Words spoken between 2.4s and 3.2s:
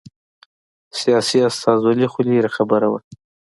خبره وه.